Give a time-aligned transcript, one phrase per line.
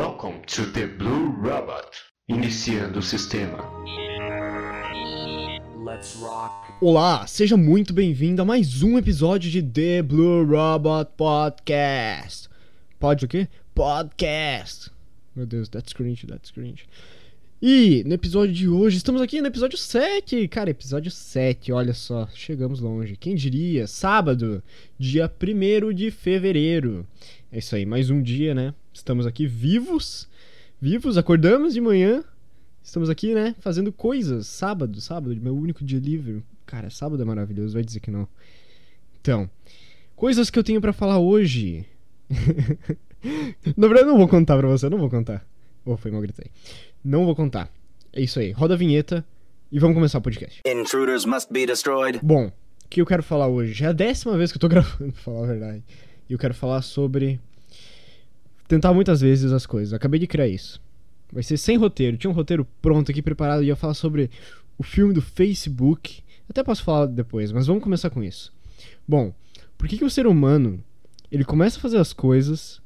[0.00, 1.90] Welcome to the Blue Robot.
[2.26, 3.58] Iniciando o sistema.
[5.84, 6.72] Let's rock.
[6.80, 12.48] Olá, seja muito bem-vindo a mais um episódio de The Blue Robot Podcast.
[12.98, 13.46] Pode o quê?
[13.74, 14.90] Podcast.
[15.36, 16.86] Meu Deus, that's cringe, that's cringe.
[17.60, 20.48] E no episódio de hoje, estamos aqui no episódio 7.
[20.48, 23.18] Cara, episódio 7, olha só, chegamos longe.
[23.18, 23.86] Quem diria?
[23.86, 24.62] Sábado,
[24.98, 27.06] dia 1 de fevereiro.
[27.52, 28.72] É isso aí, mais um dia, né?
[28.92, 30.28] Estamos aqui vivos.
[30.80, 32.24] Vivos, acordamos de manhã.
[32.82, 33.54] Estamos aqui, né?
[33.60, 34.46] Fazendo coisas.
[34.46, 36.42] Sábado, sábado, meu único dia livre.
[36.66, 38.26] Cara, sábado é maravilhoso, vai dizer que não.
[39.20, 39.48] Então,
[40.16, 41.86] coisas que eu tenho para falar hoje.
[43.76, 45.46] Na verdade, eu não vou contar pra você, eu não vou contar.
[45.84, 46.50] Oh, foi mal gritei.
[47.04, 47.70] Não vou contar.
[48.12, 48.50] É isso aí.
[48.50, 49.24] Roda a vinheta
[49.70, 50.60] e vamos começar o podcast.
[50.66, 52.20] Intruders must be destroyed.
[52.22, 53.84] Bom, o que eu quero falar hoje?
[53.84, 55.84] É a décima vez que eu tô gravando, pra falar a verdade.
[56.28, 57.40] E eu quero falar sobre.
[58.70, 59.92] Tentar muitas vezes as coisas.
[59.92, 60.80] Acabei de criar isso.
[61.32, 62.16] Vai ser sem roteiro.
[62.16, 64.30] Tinha um roteiro pronto aqui preparado e ia falar sobre
[64.78, 66.22] o filme do Facebook.
[66.48, 68.52] Até posso falar depois, mas vamos começar com isso.
[69.08, 69.34] Bom,
[69.76, 70.80] por que, que o ser humano
[71.32, 72.80] ele começa a fazer as coisas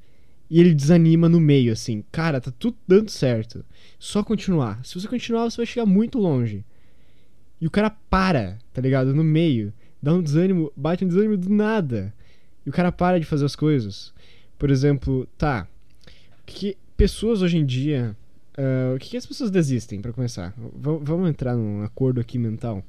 [0.48, 2.02] e ele desanima no meio, assim?
[2.10, 3.62] Cara, tá tudo dando certo.
[3.98, 4.82] Só continuar.
[4.86, 6.64] Se você continuar, você vai chegar muito longe.
[7.60, 9.14] E o cara para, tá ligado?
[9.14, 9.70] No meio.
[10.02, 12.10] Dá um desânimo, bate um desânimo do nada.
[12.64, 14.14] E o cara para de fazer as coisas.
[14.58, 15.68] Por exemplo, tá.
[16.46, 18.16] Que pessoas hoje em dia.
[18.56, 20.54] Uh, o que, que as pessoas desistem, para começar?
[20.56, 22.84] V vamos entrar num acordo aqui mental.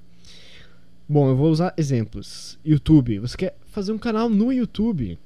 [1.07, 2.57] Bom, eu vou usar exemplos.
[2.65, 3.19] YouTube.
[3.19, 5.17] Você quer fazer um canal no YouTube.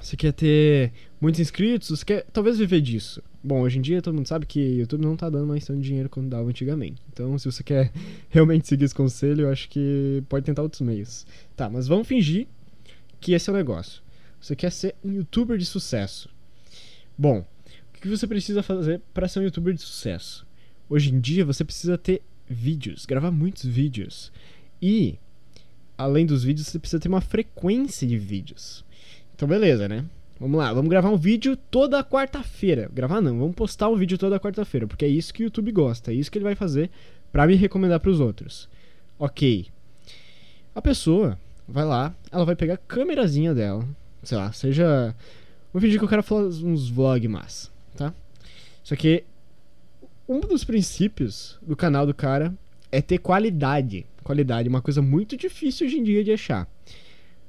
[0.00, 3.22] Você quer ter muitos inscritos, você quer talvez viver disso.
[3.42, 6.08] Bom, hoje em dia todo mundo sabe que YouTube não tá dando mais tanto dinheiro
[6.08, 7.00] quanto dava antigamente.
[7.12, 7.92] Então, se você quer
[8.28, 11.26] realmente seguir esse conselho, eu acho que pode tentar outros meios.
[11.54, 12.46] Tá, mas vamos fingir
[13.20, 14.02] que esse é o negócio.
[14.40, 16.28] Você quer ser um youtuber de sucesso.
[17.16, 17.46] Bom,
[17.96, 20.46] o que você precisa fazer para ser um youtuber de sucesso?
[20.88, 24.32] Hoje em dia você precisa ter vídeos, gravar muitos vídeos.
[24.82, 25.18] E,
[25.96, 28.84] além dos vídeos, você precisa ter uma frequência de vídeos.
[29.34, 30.04] Então, beleza, né?
[30.38, 32.90] Vamos lá, vamos gravar um vídeo toda quarta-feira.
[32.92, 36.10] Gravar não, vamos postar um vídeo toda quarta-feira, porque é isso que o YouTube gosta,
[36.10, 36.90] é isso que ele vai fazer
[37.32, 38.68] para me recomendar para os outros.
[39.18, 39.66] OK.
[40.74, 43.88] A pessoa vai lá, ela vai pegar a câmerazinha dela,
[44.22, 45.14] sei lá, seja
[45.74, 48.14] Vou fingir que eu quero fazer uns vlog massa, tá?
[48.84, 49.24] Só que
[50.28, 52.54] um dos princípios do canal do cara
[52.92, 54.06] é ter qualidade.
[54.22, 56.68] Qualidade, uma coisa muito difícil hoje em dia de achar.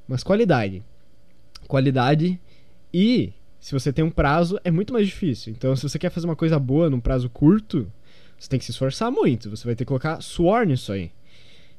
[0.08, 0.84] Mas qualidade.
[1.68, 2.42] Qualidade
[2.92, 5.54] e se você tem um prazo, é muito mais difícil.
[5.54, 7.92] Então, se você quer fazer uma coisa boa num prazo curto,
[8.40, 9.52] você tem que se esforçar muito.
[9.52, 11.12] Você vai ter que colocar suor nisso aí.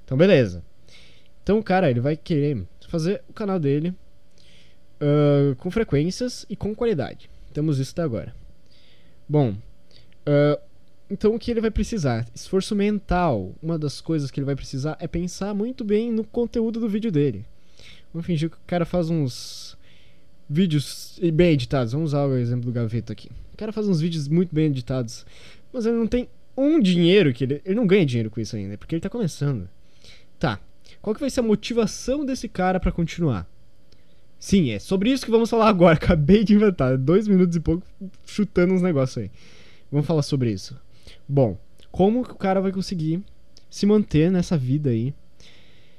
[0.04, 0.62] Então, beleza.
[1.42, 3.92] Então, o cara, ele vai querer fazer o canal dele
[5.00, 7.30] uh, com frequências e com qualidade.
[7.52, 8.34] Temos isso até agora.
[9.28, 10.60] Bom, uh,
[11.10, 12.26] então o que ele vai precisar?
[12.34, 13.54] Esforço mental.
[13.62, 17.10] Uma das coisas que ele vai precisar é pensar muito bem no conteúdo do vídeo
[17.10, 17.44] dele.
[18.12, 19.76] Vamos fingir que o cara faz uns
[20.48, 21.92] vídeos bem editados.
[21.92, 23.30] Vamos usar o exemplo do Gaveta aqui.
[23.52, 25.24] O cara faz uns vídeos muito bem editados,
[25.72, 27.62] mas ele não tem um dinheiro que ele.
[27.64, 29.68] Ele não ganha dinheiro com isso ainda, porque ele tá começando.
[30.38, 30.60] Tá.
[31.00, 33.46] Qual que vai ser a motivação desse cara para continuar?
[34.46, 35.96] Sim, é sobre isso que vamos falar agora.
[35.98, 36.96] Acabei de inventar.
[36.96, 37.84] Dois minutos e pouco
[38.24, 39.30] chutando uns negócios aí.
[39.90, 40.78] Vamos falar sobre isso.
[41.28, 41.58] Bom,
[41.90, 43.24] como que o cara vai conseguir
[43.68, 45.12] se manter nessa vida aí?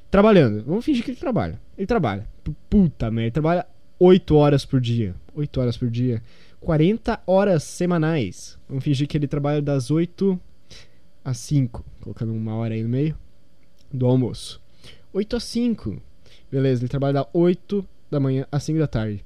[0.10, 0.64] Trabalhando.
[0.64, 1.60] Vamos fingir que ele trabalha.
[1.78, 2.26] Ele trabalha.
[2.70, 3.68] Puta merda, ele trabalha
[4.00, 5.14] 8 horas por dia.
[5.36, 6.24] 8 horas por dia.
[6.62, 8.58] 40 horas semanais.
[8.70, 10.40] Vamos fingir que ele trabalha das 8
[11.22, 11.84] às 5.
[12.00, 13.14] Colocando uma hora aí no meio
[13.92, 14.62] do almoço.
[15.12, 16.02] 8 às 5.
[16.50, 19.24] Beleza, ele trabalha das 8 da manhã às 5 da tarde.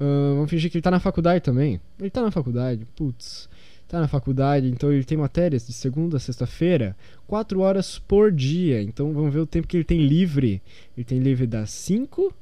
[0.00, 1.80] Uh, vamos fingir que ele tá na faculdade também.
[1.98, 3.48] Ele tá na faculdade, putz.
[3.86, 6.96] Tá na faculdade, então ele tem matérias de segunda a sexta-feira,
[7.26, 8.80] 4 horas por dia.
[8.80, 10.62] Então vamos ver o tempo que ele tem livre.
[10.96, 12.32] Ele tem livre das 5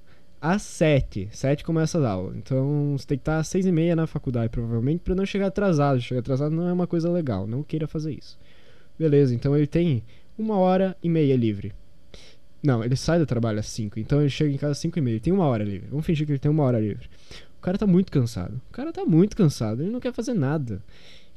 [0.41, 1.29] às 7.
[1.33, 2.35] 7 começa a aula.
[2.37, 5.47] Então você tem que estar às 6 e meia na faculdade, provavelmente, para não chegar
[5.47, 6.01] atrasado.
[6.01, 7.47] Chegar atrasado não é uma coisa legal.
[7.47, 8.39] Não queira fazer isso.
[8.99, 10.03] Beleza, então ele tem
[10.37, 11.73] uma hora e meia livre.
[12.63, 15.03] Não, ele sai do trabalho às 5, então ele chega em casa às 5 e
[15.03, 15.21] meia.
[15.21, 15.89] Tem uma hora livre.
[15.89, 17.09] Vamos fingir que ele tem uma hora livre.
[17.59, 18.61] O cara tá muito cansado.
[18.69, 19.83] O cara tá muito cansado.
[19.83, 20.83] Ele não quer fazer nada.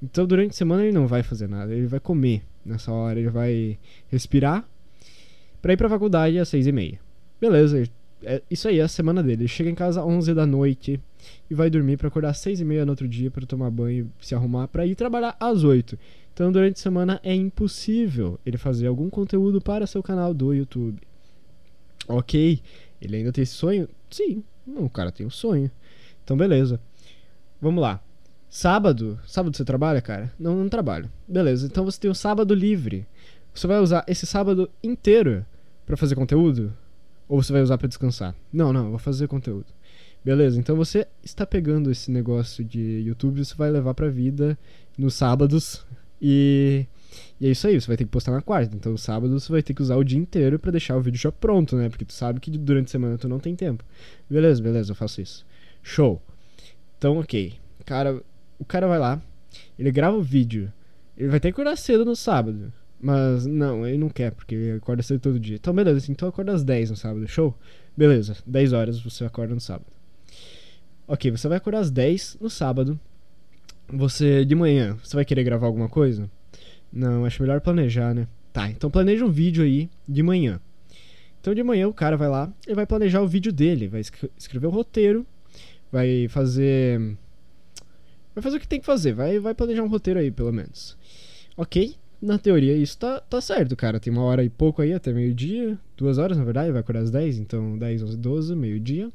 [0.02, 1.74] Então durante a semana ele não vai fazer nada.
[1.74, 3.20] Ele vai comer nessa hora.
[3.20, 3.78] Ele vai
[4.10, 4.68] respirar
[5.62, 7.00] pra ir pra faculdade às 6 e meia.
[7.40, 7.92] Beleza, ele
[8.24, 9.44] é isso aí, é a semana dele.
[9.44, 11.00] Ele chega em casa às 11 da noite
[11.50, 14.12] e vai dormir para acordar às 6 e meia no outro dia para tomar banho,
[14.20, 15.98] se arrumar para ir trabalhar às 8.
[16.34, 21.02] Então, durante a semana é impossível ele fazer algum conteúdo para seu canal do YouTube.
[22.12, 22.62] Ok,
[23.02, 23.88] ele ainda tem esse sonho?
[24.10, 25.72] Sim, o cara tem um sonho.
[26.24, 26.80] Então, beleza.
[27.62, 28.02] Vamos lá.
[28.50, 29.19] Sábado.
[29.25, 30.31] Sábado você trabalha, cara?
[30.40, 31.10] Não, não trabalho.
[31.28, 33.08] Beleza, então você tem o sábado livre.
[33.54, 35.46] Você vai usar esse sábado inteiro
[35.86, 36.74] pra fazer conteúdo?
[37.28, 38.36] Ou você vai usar pra descansar?
[38.52, 39.68] Não, não, vou fazer conteúdo.
[40.24, 44.58] Beleza, então você está pegando esse negócio de YouTube, você vai levar pra vida
[44.98, 45.84] nos sábados
[46.22, 46.86] e,
[47.40, 48.75] e é isso aí, você vai ter que postar na quarta.
[48.75, 51.31] Então, sábado você vai ter que usar o dia inteiro pra deixar o vídeo já
[51.31, 51.90] pronto, né?
[51.90, 53.84] Porque tu sabe que durante a semana tu não tem tempo.
[54.30, 55.46] Beleza, beleza, eu faço isso.
[55.81, 56.22] Show.
[56.98, 57.54] Então, ok.
[57.86, 58.22] Cara,
[58.60, 59.22] o cara vai lá,
[59.78, 60.72] ele grava o vídeo.
[61.18, 62.72] Ele vai ter que acordar cedo no sábado.
[63.00, 65.56] Mas não, ele não quer, porque ele acorda cedo todo dia.
[65.56, 67.58] Então, beleza, assim, então acorda às 10 no sábado, show?
[67.98, 69.88] Beleza, 10 horas você acorda no sábado.
[71.08, 73.00] Ok, você vai acordar às 10 no sábado.
[73.90, 76.30] Você, de manhã, você vai querer gravar alguma coisa?
[76.92, 78.28] Não, acho melhor planejar, né?
[78.52, 80.60] Tá, então planeja um vídeo aí de manhã.
[81.40, 84.02] Então de manhã o cara vai lá, ele vai planejar o vídeo dele, vai
[84.38, 85.26] escrever o roteiro,
[85.92, 87.18] vai fazer.
[88.36, 90.98] Vai fazer o que tem que fazer, vai, vai planejar um roteiro aí, pelo menos.
[91.58, 91.96] Ok?
[92.22, 94.00] Na teoria isso tá, tá certo, cara.
[94.00, 95.78] Tem uma hora e pouco aí, até meio-dia.
[95.98, 99.12] Duas horas, na verdade, vai acordar às 10, então 10, 11, 12, meio-dia.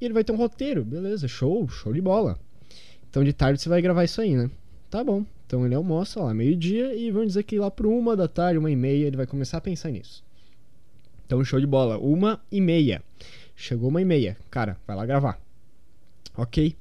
[0.00, 2.38] E ele vai ter um roteiro, beleza, show, show de bola.
[3.08, 4.50] Então de tarde você vai gravar isso aí, né?
[4.90, 5.24] Tá bom.
[5.48, 8.70] Então ele almoça lá meio-dia e vamos dizer que lá por uma da tarde, uma
[8.70, 10.22] e meia, ele vai começar a pensar nisso.
[11.24, 13.02] Então show de bola, uma e meia.
[13.56, 15.40] Chegou uma e meia, cara, vai lá gravar.
[16.36, 16.76] Ok?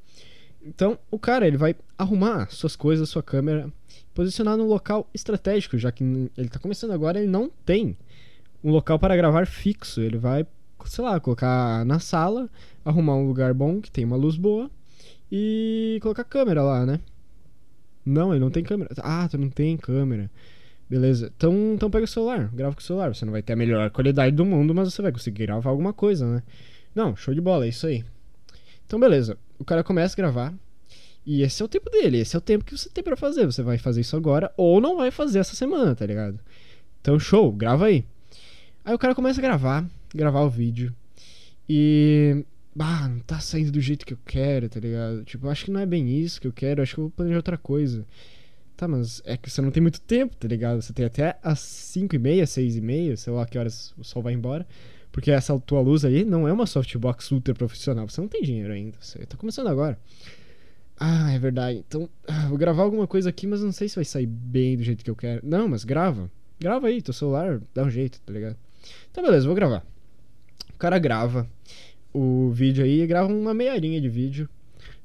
[0.62, 3.72] Então o cara ele vai arrumar suas coisas, sua câmera,
[4.14, 6.04] posicionar num local estratégico, já que
[6.38, 7.96] ele tá começando agora, ele não tem
[8.62, 10.02] um local para gravar fixo.
[10.02, 10.46] Ele vai,
[10.88, 12.50] sei lá, colocar na sala,
[12.84, 14.70] arrumar um lugar bom que tem uma luz boa
[15.32, 17.00] e colocar câmera lá, né?
[18.08, 18.90] Não, ele não tem câmera.
[19.00, 20.32] Ah, tu não tem câmera.
[20.90, 21.32] Beleza.
[21.36, 23.14] Então, então pega o celular, grava com o celular.
[23.14, 25.92] Você não vai ter a melhor qualidade do mundo, mas você vai conseguir gravar alguma
[25.92, 26.44] coisa, né?
[26.96, 28.06] Não, show de bola, é isso aí.
[28.86, 29.38] Então, beleza.
[29.60, 30.54] O cara começa a gravar.
[31.26, 33.46] E esse é o tempo dele, esse é o tempo que você tem para fazer.
[33.46, 36.40] Você vai fazer isso agora ou não vai fazer essa semana, tá ligado?
[37.02, 38.06] Então, show, grava aí.
[38.86, 40.94] Aí o cara começa a gravar, gravar o vídeo.
[41.68, 42.46] E
[42.78, 45.24] bah, não tá saindo do jeito que eu quero, tá ligado?
[45.24, 47.38] Tipo, acho que não é bem isso que eu quero, acho que eu vou planejar
[47.38, 48.06] outra coisa.
[48.76, 50.80] Tá, mas é que você não tem muito tempo, tá ligado?
[50.80, 54.04] Você tem até as 5 e meia, 6 e meia, sei lá que horas o
[54.04, 54.68] sol vai embora.
[55.12, 58.08] Porque essa tua luz ali não é uma softbox ultra profissional.
[58.08, 58.96] Você não tem dinheiro ainda.
[59.02, 59.98] Você tá começando agora.
[61.00, 61.84] Ah, é verdade.
[61.88, 64.84] Então, ah, vou gravar alguma coisa aqui, mas não sei se vai sair bem do
[64.84, 65.42] jeito que eu quero.
[65.44, 66.30] Não, mas grava.
[66.60, 68.56] Grava aí, teu celular dá um jeito, tá ligado?
[69.10, 69.84] Então, beleza, vou gravar.
[70.76, 71.50] O cara grava
[72.18, 74.50] o vídeo aí e grava uma meia horinha de vídeo.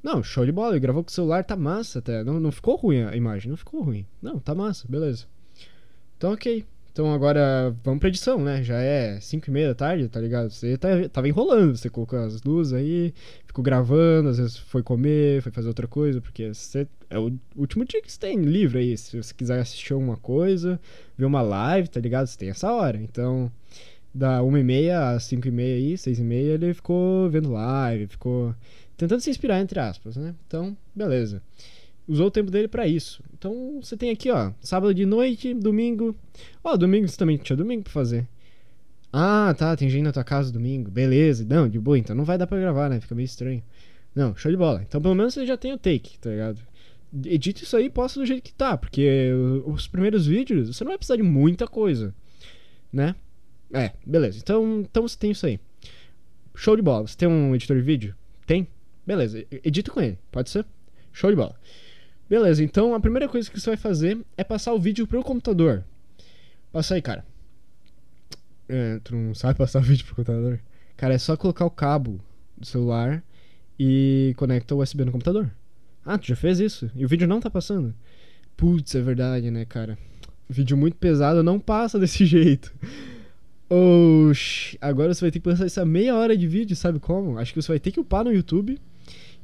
[0.03, 2.25] Não, show de bola, ele gravou com o celular, tá massa até.
[2.25, 4.07] Não, não ficou ruim a imagem, não ficou ruim.
[4.21, 5.27] Não, tá massa, beleza.
[6.17, 6.65] Então, ok.
[6.93, 8.63] Então agora vamos pra edição, né?
[8.63, 10.51] Já é 5 e meia da tarde, tá ligado?
[10.51, 13.15] Você tá, tava enrolando, você colocou as luzes aí,
[13.47, 17.87] ficou gravando, às vezes foi comer, foi fazer outra coisa, porque você, é o último
[17.87, 18.99] dia que você tem livre aí.
[18.99, 20.79] Se você quiser assistir alguma coisa,
[21.17, 22.27] ver uma live, tá ligado?
[22.27, 23.01] Você tem essa hora.
[23.01, 23.51] Então,
[24.15, 27.53] da 1 e meia às 5 e meia aí, 6 e meia, ele ficou vendo
[27.53, 28.55] live, ficou
[28.97, 30.35] tentando se inspirar, entre aspas, né?
[30.47, 31.43] Então, beleza.
[32.07, 33.23] Usou o tempo dele para isso.
[33.33, 36.15] Então, você tem aqui, ó, sábado de noite, domingo.
[36.63, 38.27] Ó, domingo você também tinha domingo pra fazer.
[39.13, 40.91] Ah, tá, tem gente na tua casa domingo.
[40.91, 41.45] Beleza.
[41.49, 43.01] Não, de boa, então não vai dar pra gravar, né?
[43.01, 43.63] Fica meio estranho.
[44.15, 44.83] Não, show de bola.
[44.83, 46.61] Então, pelo menos você já tem o take, tá ligado?
[47.25, 49.31] Edita isso aí e posta do jeito que tá, porque
[49.67, 52.15] os primeiros vídeos você não vai precisar de muita coisa,
[52.91, 53.15] né?
[53.73, 54.39] É, beleza.
[54.39, 55.59] Então, então você tem isso aí.
[56.55, 57.07] Show de bola.
[57.07, 58.15] Você tem um editor de vídeo?
[58.47, 58.69] Tem?
[59.07, 59.45] Beleza.
[59.65, 60.19] Edita com ele.
[60.31, 60.67] Pode ser?
[61.13, 61.57] Show de bola.
[62.29, 62.63] Beleza.
[62.63, 65.85] Então a primeira coisa que você vai fazer é passar o vídeo pro computador.
[66.71, 67.25] Passa aí, cara.
[68.69, 70.61] É, tu não sabe passar o vídeo pro computador?
[70.97, 72.21] Cara, é só colocar o cabo
[72.57, 73.23] do celular
[73.79, 75.51] e conecta o USB no computador.
[76.05, 76.91] Ah, tu já fez isso?
[76.95, 77.95] E o vídeo não tá passando?
[78.57, 79.99] Putz, é verdade, né, cara?
[80.49, 82.73] Vídeo muito pesado não passa desse jeito.
[83.75, 87.39] Oxi, agora você vai ter que passar essa meia hora de vídeo, sabe como?
[87.39, 88.79] Acho que você vai ter que upar no YouTube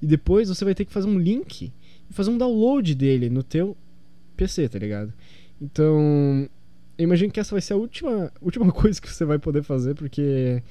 [0.02, 1.73] e depois você vai ter que fazer um link
[2.11, 3.75] e fazer um download dele no teu
[4.37, 5.14] PC, tá ligado?
[5.58, 6.47] Então,
[6.99, 9.94] eu imagino que essa vai ser a última, última coisa que você vai poder fazer,
[9.94, 10.62] porque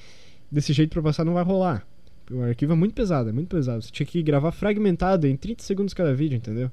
[0.48, 1.84] desse jeito pra passar não vai rolar.
[2.30, 3.82] O arquivo é muito pesado, é muito pesado.
[3.82, 6.70] Você tinha que gravar fragmentado em 30 segundos cada vídeo, entendeu?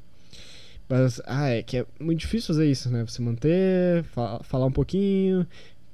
[0.87, 3.03] Mas, ah, é que é muito difícil fazer isso, né?
[3.07, 5.47] Você manter, fa falar um pouquinho,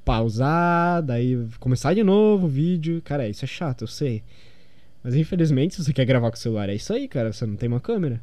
[0.04, 3.02] pausar, daí começar de novo o vídeo.
[3.02, 4.24] Cara, isso é chato, eu sei.
[5.04, 7.34] Mas infelizmente, se você quer gravar com o celular, é isso aí, cara.
[7.34, 8.22] Você não tem uma câmera.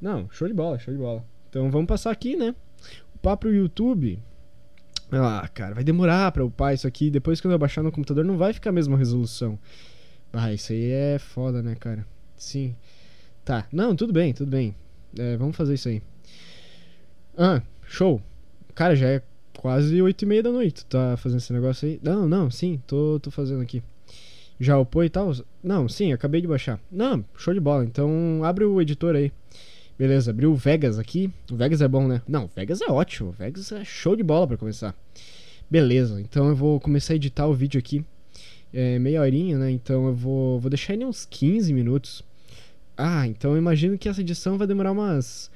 [0.00, 1.24] Não, show de bola, show de bola.
[1.48, 2.54] Então vamos passar aqui, né?
[3.14, 4.18] Upar pro YouTube.
[5.12, 7.10] Ah, cara, vai demorar pra upar isso aqui.
[7.10, 9.58] Depois que eu baixar no computador, não vai ficar a mesma resolução.
[10.32, 12.06] Ah, isso aí é foda, né, cara?
[12.36, 12.74] Sim.
[13.44, 14.74] Tá, não, tudo bem, tudo bem.
[15.18, 16.00] É, vamos fazer isso aí.
[17.36, 18.22] Ah, show.
[18.74, 19.22] Cara, já é
[19.60, 20.86] quase oito e meia da noite.
[20.86, 22.00] Tá fazendo esse negócio aí?
[22.02, 23.82] Não, não, sim, tô, tô fazendo aqui.
[24.58, 25.32] Já upou e tal?
[25.62, 26.80] Não, sim, acabei de baixar.
[26.90, 27.84] Não, show de bola.
[27.84, 29.30] Então abre o editor aí.
[29.98, 31.30] Beleza, abriu o Vegas aqui.
[31.52, 32.22] O Vegas é bom, né?
[32.26, 33.28] Não, o Vegas é ótimo.
[33.28, 34.94] O Vegas é show de bola para começar.
[35.70, 38.02] Beleza, então eu vou começar a editar o vídeo aqui.
[38.72, 39.70] É meia horinha, né?
[39.70, 42.24] Então eu vou, vou deixar ele uns 15 minutos.
[42.96, 45.50] Ah, então eu imagino que essa edição vai demorar umas.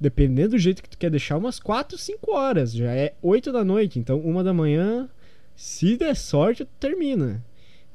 [0.00, 2.72] Dependendo do jeito que tu quer deixar, umas 4, 5 horas.
[2.72, 5.08] Já é 8 da noite, então uma da manhã,
[5.56, 7.44] se der sorte, tu termina.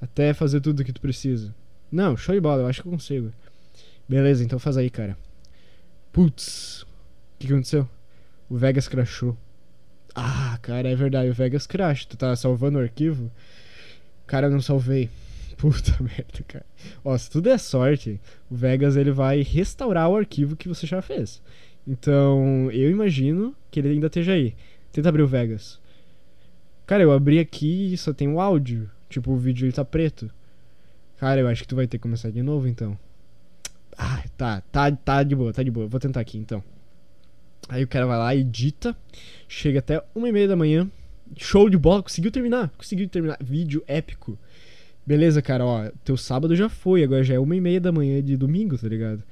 [0.02, 1.56] Até fazer tudo que tu precisa.
[1.90, 3.32] Não, show de bola, eu acho que eu consigo.
[4.08, 5.18] Beleza, então faz aí, cara.
[6.12, 6.88] Putz, o
[7.40, 7.88] que, aconteceu?
[8.50, 9.38] O Vegas crashou.
[10.14, 12.06] Ah, cara, é verdade, o Vegas crash.
[12.06, 13.32] Tu tá salvando o arquivo?
[14.28, 15.10] Cara, eu não salvei.
[15.58, 16.66] Puta merda, cara.
[17.04, 18.20] Ó, se tudo é sorte,
[18.50, 21.42] o Vegas ele vai restaurar o arquivo que você já fez.
[21.88, 24.56] Então, eu imagino que ele ainda esteja aí.
[24.92, 25.80] Tenta abrir o Vegas.
[26.86, 28.90] Cara, eu abri aqui e só tem o áudio.
[29.10, 30.30] Tipo, o vídeo ele tá preto.
[31.18, 32.98] Cara, eu acho que tu vai ter que começar de novo então.
[33.98, 35.88] Ah, tá, tá, tá de boa, tá de boa.
[35.88, 36.64] Vou tentar aqui então.
[37.70, 38.96] Aí o cara vai lá, edita,
[39.48, 40.90] chega até uma e meia da manhã.
[41.38, 43.38] Show de bola, conseguiu terminar, conseguiu terminar.
[43.42, 44.38] Vídeo épico.
[45.06, 48.22] Beleza, cara, ó, teu sábado já foi, agora já é uma e meia da manhã
[48.22, 49.24] de domingo, tá ligado?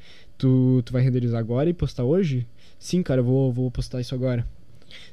[0.41, 2.47] Tu, tu vai renderizar agora e postar hoje?
[2.79, 4.43] Sim, cara, eu vou, vou postar isso agora.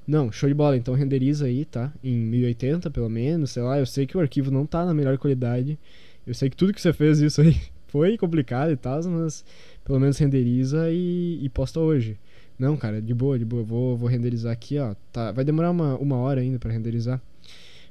[0.07, 0.75] Não, show de bola.
[0.75, 1.93] Então renderiza aí, tá?
[2.03, 3.79] Em 1080 pelo menos, sei lá.
[3.79, 5.79] Eu sei que o arquivo não tá na melhor qualidade.
[6.27, 9.45] Eu sei que tudo que você fez isso aí foi complicado e tal, mas
[9.85, 12.19] pelo menos renderiza e, e posta hoje.
[12.59, 13.63] Não, cara, de boa, de boa.
[13.63, 14.95] Vou, vou renderizar aqui, ó.
[15.13, 17.21] Tá, vai demorar uma, uma hora ainda para renderizar.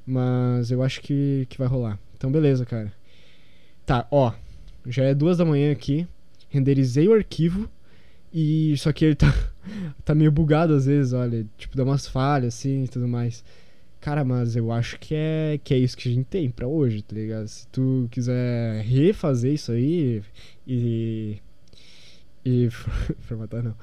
[0.03, 2.00] Mas eu acho que, que vai rolar.
[2.15, 2.91] Então, beleza, cara.
[3.86, 4.34] Tá, ó.
[4.88, 6.08] Já é duas da manhã aqui.
[6.50, 7.70] Renderizei o arquivo.
[8.34, 9.34] E só que ele tá,
[10.04, 11.46] tá meio bugado às vezes, olha.
[11.58, 13.44] Tipo, dá umas falhas assim e tudo mais.
[14.00, 17.01] Cara, mas eu acho que é, que é isso que a gente tem pra hoje,
[17.01, 17.48] tá ligado?
[17.48, 20.22] Se tu quiser refazer isso aí
[20.66, 21.38] e.
[22.46, 22.70] E.
[23.22, 23.75] formatar não.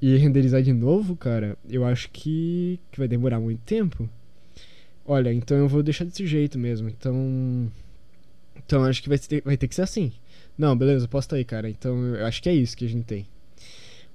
[0.00, 4.08] E renderizar de novo, cara, eu acho que, que vai demorar muito tempo.
[5.06, 6.88] Olha, então eu vou deixar desse jeito mesmo.
[6.88, 7.72] Então.
[8.56, 10.12] Então acho que vai ter, vai ter que ser assim.
[10.56, 11.68] Não, beleza, posta aí, cara.
[11.68, 13.26] Então eu acho que é isso que a gente tem.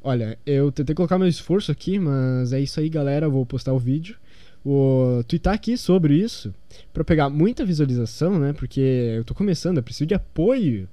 [0.04, 3.28] Olha, eu tentei colocar meu esforço aqui, mas é isso aí, galera.
[3.28, 4.16] Eu vou postar o vídeo.
[4.64, 6.54] Vou twittar aqui sobre isso
[6.94, 8.54] para pegar muita visualização, né?
[8.54, 10.88] Porque eu tô começando, eu preciso de apoio.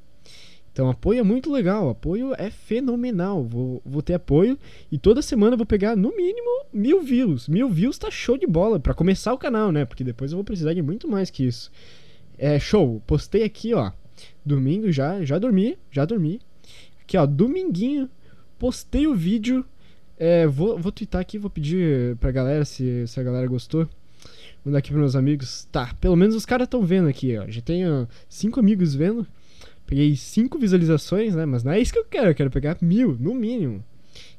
[0.73, 3.43] Então, apoio é muito legal, apoio é fenomenal.
[3.43, 4.59] Vou, vou ter apoio
[4.93, 7.49] e toda semana eu vou pegar no mínimo mil views.
[7.49, 9.85] Mil views tá show de bola para começar o canal, né?
[9.85, 11.71] Porque depois eu vou precisar de muito mais que isso.
[12.39, 13.91] É show, postei aqui, ó.
[14.49, 16.41] Domingo já, já dormi, já dormi.
[17.03, 18.09] Aqui, ó, dominguinho,
[18.59, 19.65] postei o vídeo.
[20.19, 23.89] É, vou, vou twittar aqui, vou pedir pra galera se, se a galera gostou.
[24.65, 25.69] Mandar aqui pros meus amigos.
[25.71, 27.47] Tá, pelo menos os caras estão vendo aqui, ó.
[27.49, 29.27] Já tenho cinco amigos vendo.
[29.87, 31.47] Peguei cinco visualizações, né?
[31.47, 33.83] Mas não é isso que eu quero, eu quero pegar mil, no mínimo.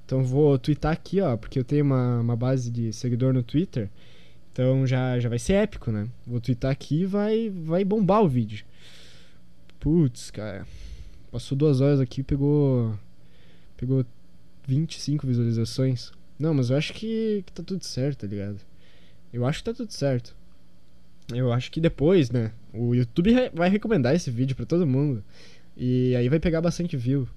[0.06, 3.89] Então vou twittar aqui, ó, porque eu tenho uma, uma base de seguidor no Twitter.
[4.51, 6.08] Então já, já vai ser épico, né?
[6.28, 8.66] Vou twittar aqui e vai, vai bombar o vídeo.
[9.80, 10.66] Putz, cara.
[11.32, 12.98] Passou duas horas aqui pegou.
[13.78, 14.06] Pegou
[14.68, 16.12] 25 visualizações.
[16.38, 18.60] Não, mas eu acho que, que tá tudo certo, tá ligado?
[19.32, 20.36] Eu acho que tá tudo certo.
[21.34, 22.52] Eu acho que depois, né?
[22.74, 25.24] O YouTube vai recomendar esse vídeo para todo mundo.
[25.78, 27.28] E aí vai pegar bastante view.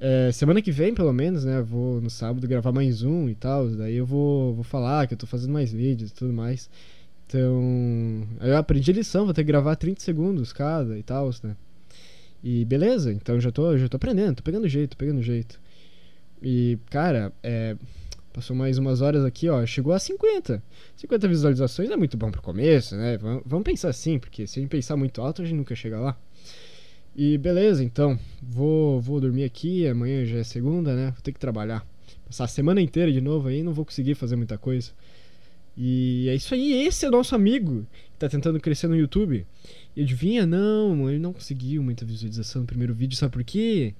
[0.00, 1.60] É, semana que vem, pelo menos, né?
[1.62, 3.68] Vou no sábado gravar mais um e tal.
[3.68, 6.70] Daí eu vou, vou falar que eu tô fazendo mais vídeos e tudo mais.
[7.30, 8.26] Então.
[8.40, 11.56] Eu aprendi a lição, vou ter que gravar 30 segundos cada e tal, né?
[12.42, 15.60] E beleza, então já tô, já tô aprendendo, tô pegando jeito, tô pegando jeito.
[16.42, 17.76] E, cara, é,
[18.32, 20.60] passou mais umas horas aqui, ó, chegou a 50.
[20.96, 23.16] 50 visualizações é muito bom pro começo, né?
[23.18, 26.00] Vamos, vamos pensar assim, porque se a gente pensar muito alto, a gente nunca chega
[26.00, 26.18] lá.
[27.14, 31.10] E beleza, então, vou, vou dormir aqui, amanhã já é segunda, né?
[31.12, 31.86] Vou ter que trabalhar.
[32.26, 34.90] Passar a semana inteira de novo aí, não vou conseguir fazer muita coisa.
[35.82, 39.46] E é isso aí, esse é o nosso amigo que tá tentando crescer no YouTube.
[39.96, 40.44] E adivinha?
[40.44, 43.94] Não, ele não conseguiu muita visualização no primeiro vídeo, sabe por quê?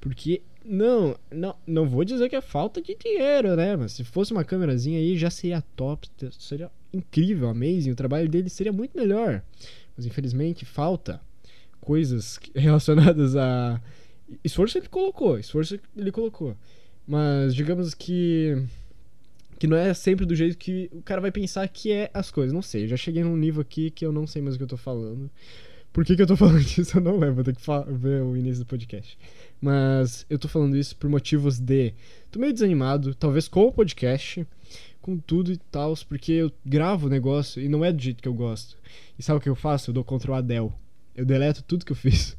[0.00, 3.76] Porque não, não, não vou dizer que é falta de dinheiro, né?
[3.76, 6.08] Mas se fosse uma câmerazinha aí já seria top,
[6.38, 7.90] seria incrível, amazing.
[7.90, 9.42] O trabalho dele seria muito melhor.
[9.94, 11.20] Mas infelizmente falta
[11.78, 13.78] coisas relacionadas a
[14.42, 16.56] esforço ele colocou, esforço ele colocou.
[17.06, 18.66] Mas digamos que
[19.58, 22.52] que não é sempre do jeito que o cara vai pensar que é as coisas.
[22.52, 24.64] Não sei, eu já cheguei num nível aqui que eu não sei mais o que
[24.64, 25.30] eu tô falando.
[25.92, 26.98] Por que, que eu tô falando disso?
[26.98, 27.62] Eu não lembro, vou ter que
[27.92, 29.18] ver o início do podcast.
[29.60, 31.92] Mas eu tô falando isso por motivos de.
[32.30, 34.46] Tô meio desanimado, talvez com o podcast,
[35.00, 38.28] com tudo e tal, porque eu gravo o negócio e não é do jeito que
[38.28, 38.76] eu gosto.
[39.18, 39.90] E sabe o que eu faço?
[39.90, 40.72] Eu dou Ctrl a Del.
[41.16, 42.36] Eu deleto tudo que eu fiz.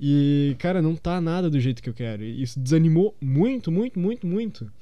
[0.00, 2.24] E, cara, não tá nada do jeito que eu quero.
[2.24, 4.72] E isso desanimou muito, muito, muito, muito.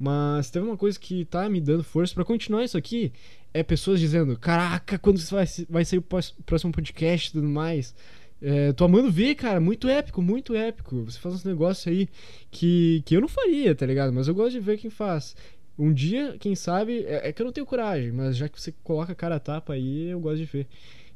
[0.00, 3.12] Mas teve uma coisa que tá me dando força para continuar isso aqui.
[3.52, 6.04] É pessoas dizendo: Caraca, quando vai, vai sair o
[6.46, 7.94] próximo podcast e tudo mais.
[8.40, 9.60] É, tô amando ver, cara.
[9.60, 11.04] Muito épico, muito épico.
[11.04, 12.08] Você faz uns negócios aí
[12.50, 14.10] que, que eu não faria, tá ligado?
[14.10, 15.36] Mas eu gosto de ver quem faz.
[15.78, 17.04] Um dia, quem sabe.
[17.04, 19.40] É, é que eu não tenho coragem, mas já que você coloca a cara a
[19.40, 20.66] tapa aí, eu gosto de ver.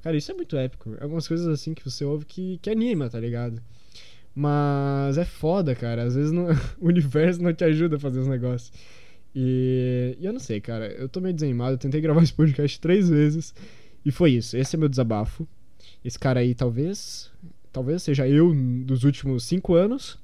[0.03, 0.95] Cara, isso é muito épico.
[1.01, 3.63] Algumas coisas assim que você ouve que, que anima, tá ligado?
[4.35, 6.03] Mas é foda, cara.
[6.03, 6.49] Às vezes não,
[6.81, 8.73] o universo não te ajuda a fazer os negócios.
[9.35, 10.87] E, e, eu não sei, cara.
[10.93, 11.75] Eu tô meio desanimado.
[11.75, 13.55] Eu tentei gravar esse podcast três vezes.
[14.05, 14.57] E foi isso.
[14.57, 15.47] Esse é meu desabafo.
[16.05, 17.31] Esse cara aí talvez.
[17.73, 20.19] Talvez seja eu dos últimos cinco anos.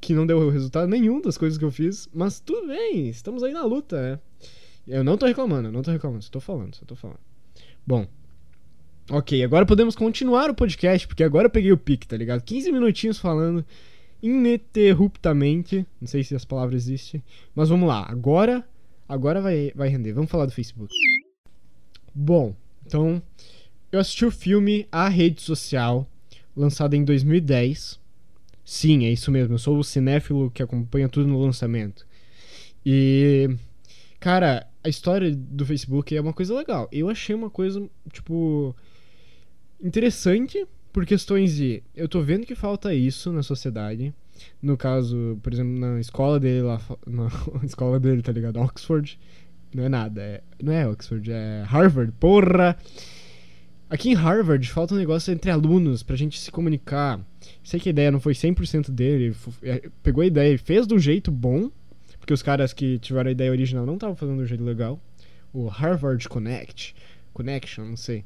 [0.00, 2.08] Que não deu resultado nenhum das coisas que eu fiz.
[2.12, 3.08] Mas tudo bem.
[3.08, 4.18] Estamos aí na luta, né?
[4.86, 6.22] Eu não tô reclamando, eu não tô reclamando.
[6.22, 7.18] Só tô falando, só tô falando.
[7.84, 8.06] Bom,
[9.08, 12.42] Ok, agora podemos continuar o podcast, porque agora eu peguei o pique, tá ligado?
[12.42, 13.64] 15 minutinhos falando
[14.20, 15.86] ininterruptamente.
[16.00, 17.22] Não sei se as palavras existem.
[17.54, 18.66] Mas vamos lá, agora.
[19.08, 20.12] Agora vai, vai render.
[20.12, 20.92] Vamos falar do Facebook.
[22.12, 23.22] Bom, então.
[23.92, 26.04] Eu assisti o filme A Rede Social,
[26.56, 28.00] lançado em 2010.
[28.64, 29.54] Sim, é isso mesmo.
[29.54, 32.04] Eu sou o cinéfilo que acompanha tudo no lançamento.
[32.84, 33.48] E.
[34.18, 36.88] Cara, a história do Facebook é uma coisa legal.
[36.90, 38.74] Eu achei uma coisa, tipo
[39.86, 44.14] interessante por questões de eu tô vendo que falta isso na sociedade.
[44.60, 47.28] No caso, por exemplo, na escola dele lá, na
[47.64, 48.58] escola dele, tá ligado?
[48.60, 49.18] Oxford.
[49.74, 52.12] Não é nada, é, não é Oxford, é Harvard.
[52.18, 52.76] Porra!
[53.88, 57.20] Aqui em Harvard falta um negócio entre alunos pra gente se comunicar.
[57.62, 60.94] Sei que a ideia não foi 100% dele, é, pegou a ideia e fez de
[60.94, 61.70] um jeito bom,
[62.18, 65.00] porque os caras que tiveram a ideia original não estavam fazendo de um jeito legal.
[65.52, 66.96] O Harvard Connect,
[67.32, 68.24] Connection, não sei.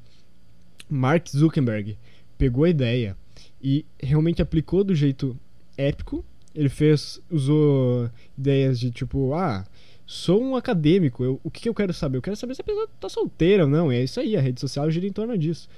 [0.90, 1.96] Mark Zuckerberg
[2.37, 3.16] pegou a ideia
[3.62, 5.38] e realmente aplicou do jeito
[5.76, 6.24] épico.
[6.55, 9.64] Ele fez, usou ideias de tipo, ah,
[10.05, 12.18] sou um acadêmico, eu, o que, que, eu quero saber?
[12.18, 13.92] Eu quero saber se a pessoa tá solteira ou não.
[13.92, 15.68] E é isso aí, a rede social gira em torno disso.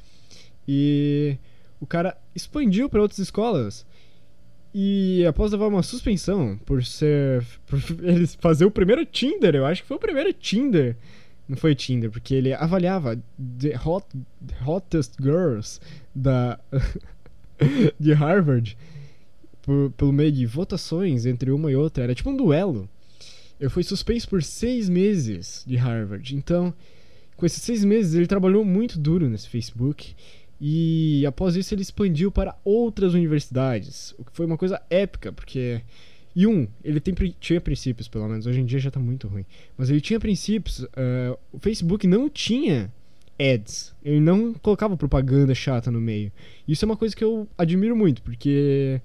[0.66, 1.36] E
[1.78, 3.84] o cara expandiu para outras escolas.
[4.74, 7.44] E após levar uma suspensão por ser.
[7.66, 10.96] por eles fazer o primeiro Tinder, eu acho que foi o primeiro Tinder
[11.52, 13.14] não foi Tinder, porque ele avaliava
[13.60, 14.06] the hot,
[14.64, 15.78] hottest girls
[16.14, 16.58] da
[18.00, 18.74] de Harvard
[19.60, 22.04] por, pelo meio de votações entre uma e outra.
[22.04, 22.88] Era tipo um duelo.
[23.60, 26.34] Eu fui suspenso por seis meses de Harvard.
[26.34, 26.72] Então,
[27.36, 30.16] com esses seis meses, ele trabalhou muito duro nesse Facebook.
[30.58, 34.14] E após isso, ele expandiu para outras universidades.
[34.18, 35.82] O que foi uma coisa épica, porque
[36.34, 38.46] e um, ele tem, tinha princípios, pelo menos.
[38.46, 39.44] Hoje em dia já tá muito ruim.
[39.76, 40.80] Mas ele tinha princípios.
[40.80, 42.90] Uh, o Facebook não tinha
[43.38, 43.94] ads.
[44.02, 46.32] Ele não colocava propaganda chata no meio.
[46.66, 49.00] Isso é uma coisa que eu admiro muito, porque.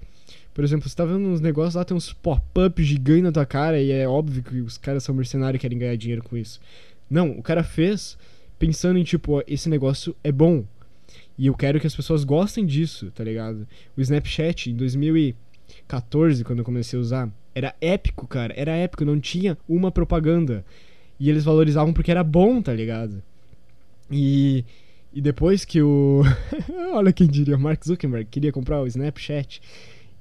[0.54, 3.80] Por exemplo, você tá vendo uns negócios lá, tem uns pop-up gigantes na tua cara
[3.80, 6.60] e é óbvio que os caras são mercenários e querem ganhar dinheiro com isso.
[7.08, 8.18] Não, o cara fez
[8.58, 10.64] pensando em tipo, esse negócio é bom.
[11.38, 13.68] E eu quero que as pessoas gostem disso, tá ligado?
[13.96, 15.36] O Snapchat em 2000 e
[15.86, 18.54] 14, quando eu comecei a usar, era épico, cara.
[18.56, 20.64] Era épico, não tinha uma propaganda.
[21.18, 23.22] E eles valorizavam porque era bom, tá ligado?
[24.10, 24.64] E,
[25.12, 26.22] e depois que o.
[26.94, 29.60] Olha quem diria, Mark Zuckerberg queria comprar o Snapchat.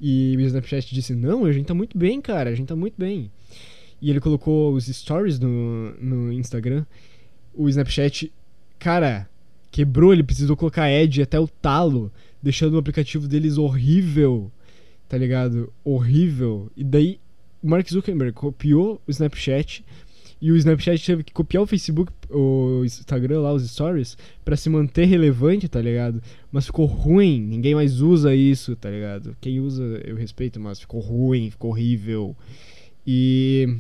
[0.01, 2.95] E o Snapchat disse: Não, a gente tá muito bem, cara, a gente tá muito
[2.97, 3.31] bem.
[4.01, 6.86] E ele colocou os stories no, no Instagram.
[7.53, 8.31] O Snapchat,
[8.77, 9.27] cara,
[9.71, 14.51] quebrou, ele precisou colocar Edge até o talo, deixando o aplicativo deles horrível
[15.08, 15.72] tá ligado?
[15.84, 16.72] Horrível.
[16.76, 17.20] E daí
[17.63, 19.84] Mark Zuckerberg copiou o Snapchat
[20.39, 24.15] e o Snapchat teve que copiar o Facebook, o Instagram lá, os stories,
[24.46, 26.22] para se manter relevante, tá ligado?
[26.52, 29.36] Mas ficou ruim, ninguém mais usa isso, tá ligado?
[29.41, 32.36] Quem usa eu respeito, mas ficou ruim, ficou horrível.
[33.06, 33.78] E.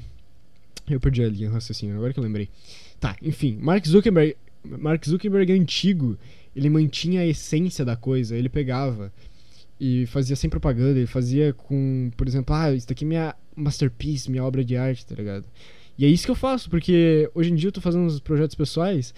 [0.89, 2.49] Eu perdi a linha raciocínio, agora que eu lembrei.
[2.99, 4.35] Tá, enfim, Mark Zuckerberg.
[4.63, 6.17] Mark Zuckerberg é antigo,
[6.55, 9.13] ele mantinha a essência da coisa, ele pegava
[9.79, 14.29] e fazia sem propaganda, ele fazia com, por exemplo, ah, isso daqui é minha masterpiece,
[14.29, 15.45] minha obra de arte, tá ligado?
[15.97, 18.55] E é isso que eu faço, porque hoje em dia eu tô fazendo uns projetos
[18.55, 19.13] pessoais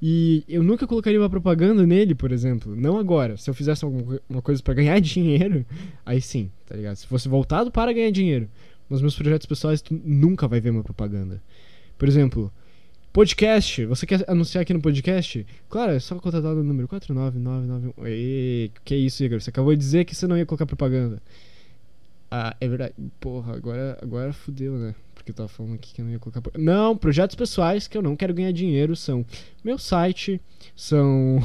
[0.00, 2.74] e eu nunca colocaria uma propaganda nele, por exemplo.
[2.74, 3.36] Não agora.
[3.36, 5.64] Se eu fizesse alguma coisa para ganhar dinheiro,
[6.04, 6.96] aí sim, tá ligado?
[6.96, 8.48] Se fosse voltado para ganhar dinheiro.
[8.90, 11.42] Nos meus projetos pessoais, tu nunca vai ver uma propaganda.
[11.96, 12.52] Por exemplo,
[13.12, 15.46] Podcast, você quer anunciar aqui no podcast?
[15.68, 18.06] Claro, é só contratar no número 49991.
[18.06, 19.38] Ei, que isso, Igor?
[19.40, 21.20] Você acabou de dizer que você não ia colocar propaganda.
[22.30, 22.94] Ah, é verdade.
[23.20, 24.94] Porra, agora, agora fudeu, né?
[25.14, 26.40] Porque eu tava falando aqui que eu não ia colocar.
[26.40, 29.26] pro- Não, projetos pessoais que eu não quero ganhar dinheiro são
[29.62, 30.40] meu site,
[30.74, 31.38] são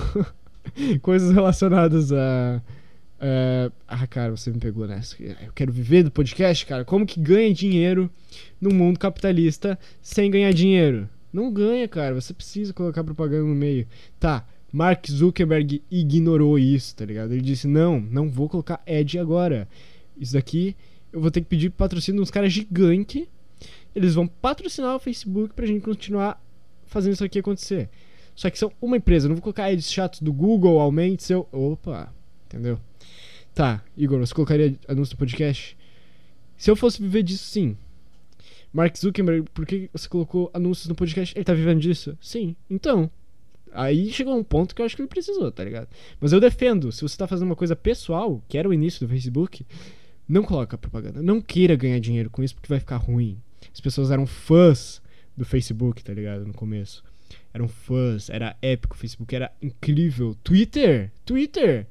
[1.01, 2.61] coisas relacionadas a.
[3.85, 5.21] Ah, cara, você me pegou nessa.
[5.21, 6.85] Eu quero viver do podcast, cara.
[6.85, 8.09] Como que ganha dinheiro
[8.61, 11.09] num mundo capitalista sem ganhar dinheiro?
[11.37, 12.15] Não ganha, cara.
[12.15, 13.87] Você precisa colocar propaganda no meio.
[14.19, 17.31] Tá, Mark Zuckerberg ignorou isso, tá ligado?
[17.31, 19.69] Ele disse: Não, não vou colocar ad agora.
[20.17, 20.75] Isso daqui
[21.13, 23.27] eu vou ter que pedir patrocínio de uns caras gigantes.
[23.93, 26.43] Eles vão patrocinar o Facebook pra gente continuar
[26.87, 27.87] fazendo isso aqui acontecer.
[28.35, 31.47] Só que são uma empresa, não vou colocar ads chatos do Google, aumente seu.
[31.51, 32.11] Opa,
[32.47, 32.79] entendeu?
[33.53, 35.77] Tá, Igor, você colocaria anúncio no podcast?
[36.57, 37.77] Se eu fosse viver disso, sim.
[38.77, 41.35] Mark Zuckerberg, por que você colocou anúncios no podcast?
[41.35, 42.15] Ele tá vivendo disso?
[42.21, 42.55] Sim.
[42.69, 43.09] Então.
[43.71, 45.87] Aí chegou um ponto que eu acho que ele precisou, tá ligado?
[46.21, 49.09] Mas eu defendo, se você tá fazendo uma coisa pessoal, que era o início do
[49.09, 49.65] Facebook,
[50.29, 51.23] não coloca propaganda.
[51.23, 53.41] Não queira ganhar dinheiro com isso porque vai ficar ruim.
[53.73, 55.01] As pessoas eram fãs
[55.35, 56.45] do Facebook, tá ligado?
[56.45, 57.03] No começo.
[57.51, 60.37] Eram fãs, era épico, o Facebook era incrível.
[60.43, 61.11] Twitter!
[61.25, 61.87] Twitter!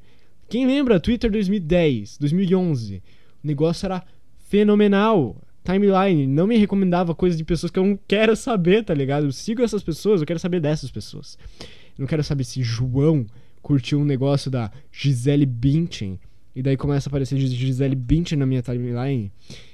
[0.49, 1.01] Quem lembra?
[1.01, 3.03] Twitter 2010, 2011.
[3.43, 4.05] O negócio era
[4.39, 5.37] fenomenal.
[5.67, 9.27] Timeline não me recomendava coisas de pessoas que eu não quero saber, tá ligado?
[9.27, 11.37] Eu sigo essas pessoas, eu quero saber dessas pessoas.
[11.61, 13.27] Eu não quero saber se João
[13.61, 16.19] curtiu um negócio da Gisele Bündchen
[16.55, 19.31] e daí começa a aparecer Gis- Gisele Bündchen na minha timeline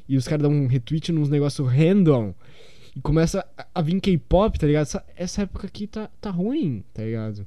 [0.08, 2.34] e os caras dão um retweet nos negócios random
[2.96, 4.82] e começa a- a vir K-pop, tá ligado?
[4.82, 7.46] Essa, essa época aqui tá, tá ruim, tá ligado?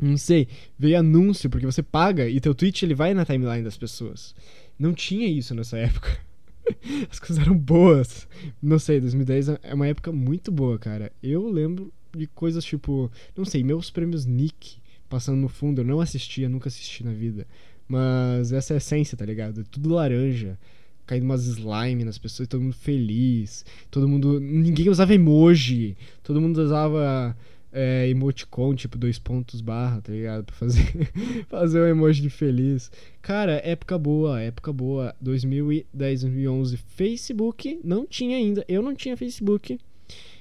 [0.00, 0.48] Não sei,
[0.78, 4.34] veio anúncio porque você paga e teu tweet ele vai na timeline das pessoas.
[4.78, 6.18] Não tinha isso nessa época.
[7.10, 8.28] As coisas eram boas.
[8.62, 11.12] Não sei, 2010 é uma época muito boa, cara.
[11.22, 15.80] Eu lembro de coisas tipo, não sei, meus prêmios Nick passando no fundo.
[15.80, 17.46] Eu não assistia, nunca assisti na vida.
[17.86, 19.60] Mas essa é a essência, tá ligado?
[19.60, 20.58] É Tudo laranja.
[21.04, 23.64] Caindo umas slime nas pessoas, todo mundo feliz.
[23.90, 24.40] Todo mundo.
[24.40, 25.96] Ninguém usava emoji.
[26.22, 27.36] Todo mundo usava
[27.72, 30.44] é, emoticon, tipo dois pontos barra, tá ligado?
[30.44, 31.10] Pra fazer,
[31.48, 32.90] fazer um emoji de feliz.
[33.22, 35.16] Cara, época boa, época boa.
[35.20, 36.76] 2010, 2011.
[36.76, 38.64] Facebook não tinha ainda.
[38.68, 39.78] Eu não tinha Facebook.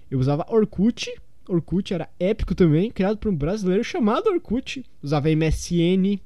[0.09, 1.09] Eu usava Orkut.
[1.47, 4.83] Orkut era épico também, criado por um brasileiro chamado Orkut.
[5.01, 6.19] Usava MSN.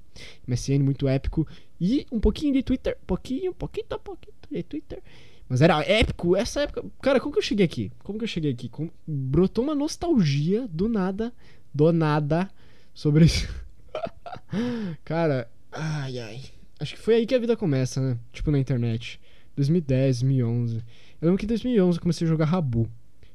[0.47, 1.47] MSN muito épico.
[1.79, 2.97] E um pouquinho de Twitter.
[3.05, 5.03] Pouquinho, pouquinho, pouquinho de Twitter.
[5.47, 6.83] Mas era épico, essa época.
[7.01, 7.91] Cara, como que eu cheguei aqui?
[8.03, 8.67] Como que eu cheguei aqui?
[8.67, 11.31] Como- Brotou uma nostalgia do nada,
[11.73, 12.49] do nada,
[12.93, 13.47] sobre isso.
[15.03, 16.41] Cara, ai ai.
[16.79, 18.17] Acho que foi aí que a vida começa, né?
[18.33, 19.19] Tipo na internet.
[19.55, 20.77] 2010, 2011.
[20.77, 20.83] Eu
[21.27, 22.89] lembro que em 2011 eu comecei a jogar Rabu.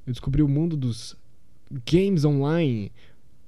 [0.07, 1.17] Eu descobri o mundo dos
[1.91, 2.93] games online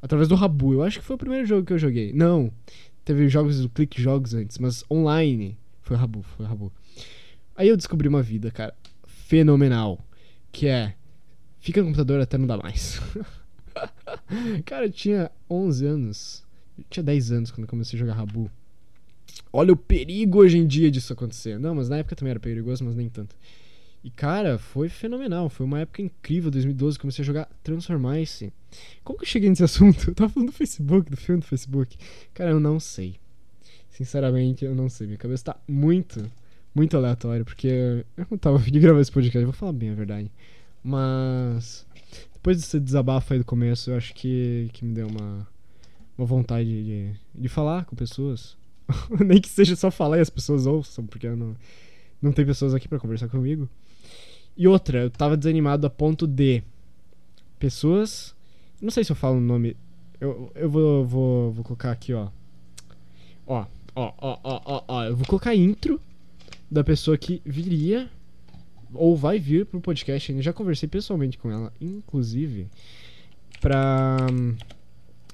[0.00, 0.72] através do Rabu.
[0.72, 2.12] Eu acho que foi o primeiro jogo que eu joguei.
[2.12, 2.50] Não,
[3.04, 6.72] teve jogos do Click Jogos antes, mas online foi Rabu, foi Rabu.
[7.54, 8.74] Aí eu descobri uma vida, cara,
[9.06, 9.98] fenomenal,
[10.50, 10.94] que é
[11.60, 13.00] fica no computador até não dá mais.
[14.66, 16.44] cara, eu tinha 11 anos.
[16.76, 18.50] Eu tinha 10 anos quando eu comecei a jogar Rabu.
[19.52, 21.58] Olha o perigo hoje em dia disso acontecer.
[21.58, 23.36] Não, mas na época também era perigoso, mas nem tanto.
[24.02, 25.48] E cara, foi fenomenal.
[25.48, 26.98] Foi uma época incrível, 2012.
[26.98, 28.52] Comecei a jogar Transformice.
[29.04, 30.10] Como que eu cheguei nesse assunto?
[30.10, 31.96] Eu tava falando do Facebook, do filme do Facebook.
[32.34, 33.16] Cara, eu não sei.
[33.90, 35.06] Sinceramente, eu não sei.
[35.06, 36.28] Minha cabeça tá muito,
[36.74, 37.44] muito aleatória.
[37.44, 39.44] Porque eu tava de gravar esse podcast.
[39.44, 40.30] Vou falar bem a verdade.
[40.82, 41.86] Mas.
[42.34, 45.46] Depois desse desabafo aí do começo, eu acho que, que me deu uma,
[46.18, 48.56] uma vontade de, de falar com pessoas.
[49.24, 51.54] Nem que seja só falar e as pessoas ouçam, porque não,
[52.20, 53.68] não tem pessoas aqui pra conversar comigo.
[54.56, 56.64] E outra, eu tava desanimado a ponto de
[57.60, 58.34] pessoas.
[58.80, 59.76] Não sei se eu falo o nome.
[60.20, 62.28] Eu, eu vou, vou, vou colocar aqui, ó.
[63.46, 65.04] Ó, ó, ó, ó, ó, ó.
[65.04, 66.00] Eu vou colocar intro
[66.72, 68.10] da pessoa que viria
[68.94, 70.32] ou vai vir pro podcast.
[70.32, 72.66] Eu já conversei pessoalmente com ela, inclusive,
[73.60, 74.16] pra.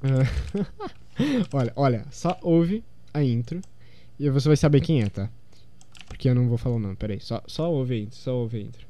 [1.52, 2.82] olha, olha, só ouve
[3.14, 3.60] a intro
[4.18, 5.30] e você vai saber quem é, tá?
[6.08, 7.20] Porque eu não vou falar o nome, peraí.
[7.20, 8.86] Só, só ouve a intro, só ouve a intro.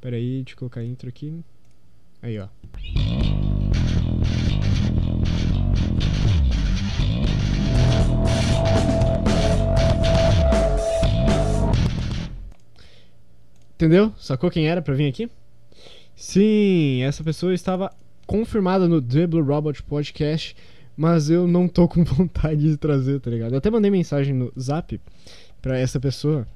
[0.00, 1.42] Peraí, deixa eu colocar a intro aqui.
[2.22, 2.48] Aí, ó.
[13.80, 14.12] Entendeu?
[14.18, 15.26] Sacou quem era pra vir aqui?
[16.14, 17.90] Sim, essa pessoa estava
[18.26, 20.54] confirmada no Dribble Robot Podcast,
[20.94, 23.52] mas eu não tô com vontade de trazer, tá ligado?
[23.52, 25.00] Eu até mandei mensagem no Zap
[25.62, 26.46] pra essa pessoa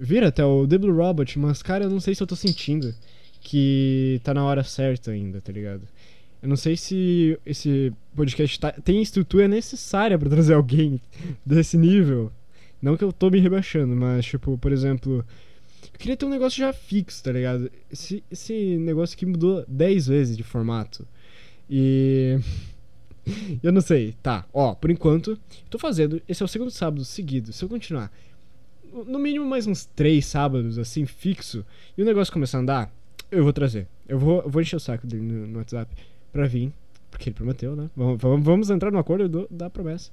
[0.00, 2.94] vir até o Dribble Robot, mas cara, eu não sei se eu tô sentindo.
[3.42, 5.82] que tá na hora certa ainda, tá ligado?
[6.42, 10.98] Eu não sei se esse podcast tá, tem estrutura necessária pra trazer alguém
[11.44, 12.32] desse nível.
[12.80, 15.22] Não que eu tô me rebaixando, mas, tipo, por exemplo,
[15.94, 17.70] eu queria ter um negócio já fixo, tá ligado?
[17.90, 21.06] Esse, esse negócio que mudou 10 vezes de formato.
[21.70, 22.38] E.
[23.62, 24.14] eu não sei.
[24.20, 25.38] Tá, ó, por enquanto,
[25.70, 26.20] tô fazendo.
[26.28, 27.52] Esse é o segundo sábado seguido.
[27.52, 28.12] Se eu continuar,
[29.06, 31.64] no mínimo mais uns três sábados, assim, fixo,
[31.96, 32.94] e o negócio começar a andar,
[33.30, 33.86] eu vou trazer.
[34.08, 35.94] Eu vou, eu vou encher o saco dele no, no WhatsApp
[36.32, 36.72] pra vir.
[37.08, 37.88] Porque ele prometeu, né?
[37.94, 40.10] Vamos, vamos, vamos entrar no acordo do, da promessa.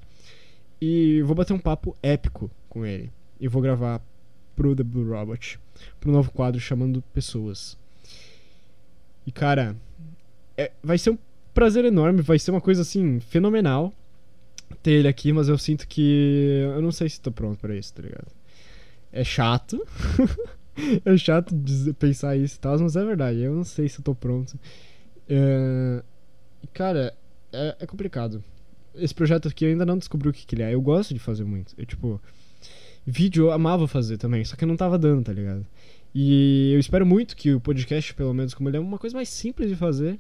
[0.80, 3.12] E vou bater um papo épico com ele.
[3.39, 4.00] E vou gravar
[4.62, 5.60] pro The Blue Robot.
[6.00, 7.76] Pro novo quadro chamando pessoas.
[9.26, 9.76] E cara,
[10.56, 11.17] é, vai ser um
[11.52, 13.91] prazer enorme, vai ser uma coisa assim, fenomenal
[14.84, 16.62] ter ele aqui, mas eu sinto que.
[16.76, 18.28] Eu não sei se tô pronto para isso, tá ligado?
[19.12, 19.84] É chato.
[21.04, 21.56] é chato
[21.97, 23.39] pensar isso e tal, mas é verdade.
[23.39, 24.60] Eu não sei se eu tô pronto.
[25.28, 26.04] É...
[26.71, 27.13] Cara,
[27.52, 28.43] é, é, complicado.
[28.93, 30.74] Esse projeto aqui eu ainda não descobri o que, que ele é.
[30.74, 31.74] Eu gosto de fazer muito.
[31.78, 32.21] Eu, tipo,
[33.06, 35.66] vídeo eu amava fazer também, só que não tava dando, tá ligado?
[36.14, 39.30] E eu espero muito que o podcast, pelo menos como ele é uma coisa mais
[39.30, 40.20] simples de fazer,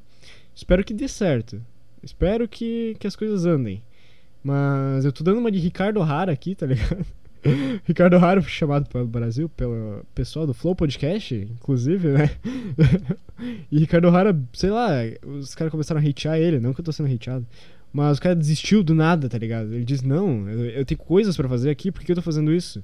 [0.55, 1.61] espero que dê certo.
[2.01, 3.83] Espero que, que as coisas andem.
[4.43, 7.05] Mas eu tô dando uma de Ricardo Rara aqui, tá ligado?
[7.85, 12.29] Ricardo Raro foi chamado pelo Brasil, pelo pessoal do Flow Podcast, inclusive, né?
[13.71, 14.89] e Ricardo Rara, sei lá,
[15.23, 17.45] os caras começaram a hatear ele, não que eu tô sendo hateado.
[17.93, 19.73] Mas o cara desistiu do nada, tá ligado?
[19.73, 22.53] Ele diz, não, eu, eu tenho coisas para fazer aqui, por que eu tô fazendo
[22.53, 22.83] isso?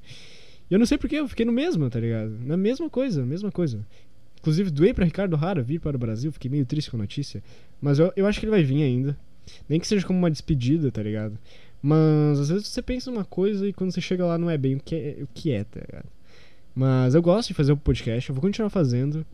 [0.70, 2.38] E eu não sei porquê, eu fiquei no mesmo, tá ligado?
[2.41, 3.86] Na mesma coisa, mesma coisa.
[4.39, 7.41] Inclusive, doei pra Ricardo Rara vir para o Brasil, fiquei meio triste com a notícia.
[7.82, 9.17] Mas eu, eu acho que ele vai vir ainda.
[9.67, 11.38] Nem que seja como uma despedida, tá ligado?
[11.82, 14.76] Mas às vezes você pensa uma coisa e quando você chega lá não é bem
[14.76, 16.08] o que é, o que é tá ligado?
[16.76, 19.26] Mas eu gosto de fazer o podcast, eu vou continuar fazendo.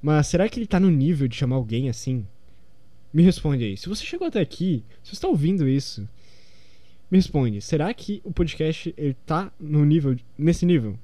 [0.00, 2.26] Mas será que ele tá no nível de chamar alguém assim?
[3.16, 3.78] Me responde aí.
[3.78, 6.06] Se você chegou até aqui, se você está ouvindo isso,
[7.10, 7.62] me responde.
[7.62, 10.98] Será que o podcast ele tá no nível nesse nível?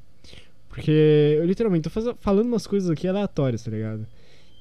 [0.68, 4.06] Porque eu literalmente tô falando umas coisas aqui aleatórias, tá ligado?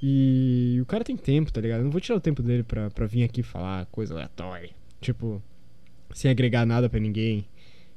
[0.01, 1.79] E o cara tem tempo, tá ligado?
[1.79, 4.69] Eu não vou tirar o tempo dele pra, pra vir aqui falar coisa aleatória.
[5.01, 5.43] Tipo,
[6.13, 7.45] sem agregar nada para ninguém.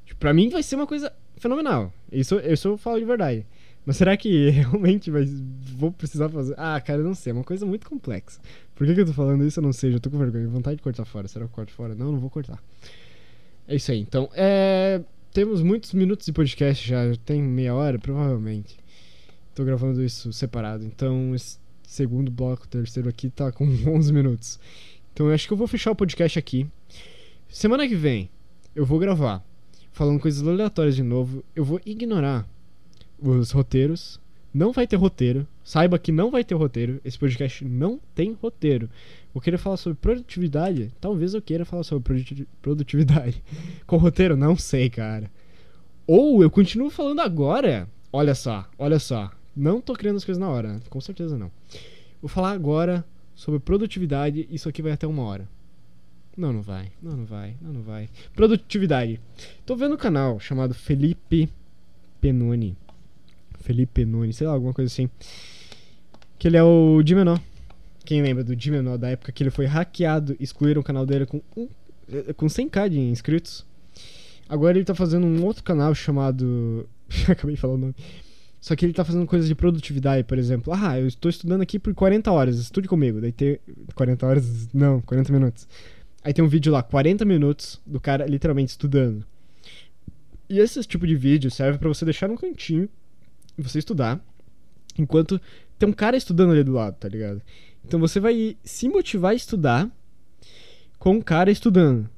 [0.05, 1.93] Tipo, pra mim vai ser uma coisa fenomenal.
[2.11, 3.45] Isso, isso eu falo de verdade.
[3.85, 5.25] Mas será que realmente vai,
[5.77, 6.55] vou precisar fazer?
[6.57, 7.31] Ah, cara, eu não sei.
[7.31, 8.39] É uma coisa muito complexa.
[8.73, 9.59] Por que, que eu tô falando isso?
[9.59, 9.91] Eu não sei.
[9.91, 10.47] Já tô com vergonha.
[10.47, 11.27] Vontade de cortar fora.
[11.27, 11.93] Será que eu corto fora?
[11.93, 12.61] Não, não vou cortar.
[13.67, 13.99] É isso aí.
[13.99, 15.01] Então, é...
[15.31, 17.01] temos muitos minutos de podcast já.
[17.23, 18.77] Tem meia hora, provavelmente.
[19.53, 20.83] Tô gravando isso separado.
[20.83, 24.59] Então, esse segundo bloco, terceiro aqui, tá com 11 minutos.
[25.13, 26.67] Então, eu acho que eu vou fechar o podcast aqui.
[27.47, 28.29] Semana que vem
[28.75, 29.41] eu vou gravar
[29.93, 31.43] falando coisas aleatórias de novo.
[31.55, 32.45] Eu vou ignorar
[33.19, 34.19] os roteiros.
[34.53, 35.45] Não vai ter roteiro.
[35.63, 37.01] Saiba que não vai ter roteiro.
[37.03, 38.89] Esse podcast não tem roteiro.
[39.33, 40.93] Vou querer falar sobre produtividade.
[41.01, 43.43] Talvez eu queira falar sobre produtividade.
[43.85, 44.37] Com roteiro?
[44.37, 45.29] Não sei, cara.
[46.07, 47.89] Ou eu continuo falando agora.
[48.13, 49.29] Olha só, olha só.
[49.53, 50.79] Não tô criando as coisas na hora.
[50.89, 51.51] Com certeza não.
[52.21, 53.03] Vou falar agora
[53.35, 54.47] sobre produtividade.
[54.49, 55.49] Isso aqui vai até uma hora.
[56.37, 56.91] Não, não vai.
[57.01, 57.55] Não, não vai.
[57.61, 58.09] Não, não vai.
[58.33, 59.19] Produtividade.
[59.65, 61.49] Tô vendo um canal chamado Felipe
[62.21, 62.77] Penoni.
[63.65, 65.09] Felipe Penoni, sei lá, alguma coisa assim.
[66.37, 67.41] Que ele é o de menor.
[68.05, 71.25] Quem lembra do de menor da época que ele foi hackeado, excluíram o canal dele
[71.25, 71.67] com, um,
[72.07, 73.65] eh, com 100k de inscritos.
[74.47, 76.87] Agora ele tá fazendo um outro canal chamado.
[77.27, 77.95] Acabei de falar o nome.
[78.61, 80.71] Só que ele tá fazendo coisas de produtividade, por exemplo.
[80.73, 83.19] Ah, eu estou estudando aqui por 40 horas, estude comigo.
[83.19, 83.59] Daí tem.
[83.95, 84.67] 40 horas?
[84.71, 85.67] Não, 40 minutos.
[86.23, 89.25] Aí tem um vídeo lá, 40 minutos, do cara literalmente estudando.
[90.47, 92.87] E esse tipo de vídeo serve para você deixar num cantinho
[93.61, 94.19] você estudar,
[94.97, 95.39] enquanto
[95.77, 97.41] tem um cara estudando ali do lado, tá ligado?
[97.85, 99.89] Então você vai se motivar a estudar
[100.97, 102.09] com um cara estudando.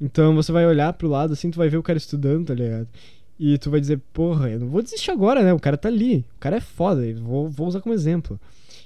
[0.00, 2.88] Então você vai olhar pro lado assim, tu vai ver o cara estudando, tá ligado?
[3.38, 5.52] E tu vai dizer, porra, eu não vou desistir agora, né?
[5.52, 8.38] O cara tá ali, o cara é foda, vou, vou usar como exemplo.